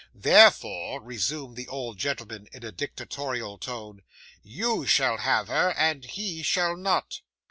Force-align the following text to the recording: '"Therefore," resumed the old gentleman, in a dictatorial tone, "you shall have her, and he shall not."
'"Therefore," 0.15 0.99
resumed 0.99 1.55
the 1.55 1.67
old 1.67 1.95
gentleman, 1.99 2.47
in 2.53 2.63
a 2.65 2.71
dictatorial 2.71 3.59
tone, 3.59 4.01
"you 4.41 4.83
shall 4.87 5.17
have 5.17 5.47
her, 5.47 5.73
and 5.77 6.05
he 6.05 6.41
shall 6.41 6.75
not." 6.75 7.21